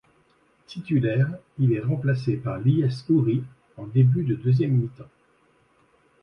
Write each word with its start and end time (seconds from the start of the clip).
Titulaire, 0.65 1.27
il 1.59 1.73
est 1.73 1.79
remplacé 1.79 2.35
par 2.35 2.57
Lyes 2.57 3.05
Houri 3.07 3.43
en 3.77 3.85
début 3.85 4.23
de 4.23 4.33
deuxième 4.33 4.71
mi-temps. 4.75 5.05